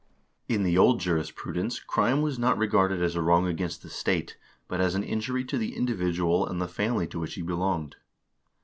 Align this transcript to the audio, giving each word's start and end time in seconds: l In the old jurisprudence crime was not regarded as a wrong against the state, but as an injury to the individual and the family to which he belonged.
l 0.49 0.55
In 0.55 0.63
the 0.63 0.79
old 0.79 0.99
jurisprudence 0.99 1.79
crime 1.79 2.23
was 2.23 2.39
not 2.39 2.57
regarded 2.57 3.03
as 3.03 3.15
a 3.15 3.21
wrong 3.21 3.45
against 3.45 3.83
the 3.83 3.89
state, 3.91 4.35
but 4.67 4.81
as 4.81 4.95
an 4.95 5.03
injury 5.03 5.45
to 5.45 5.59
the 5.59 5.75
individual 5.77 6.47
and 6.47 6.59
the 6.59 6.67
family 6.67 7.05
to 7.05 7.19
which 7.19 7.35
he 7.35 7.43
belonged. 7.43 7.97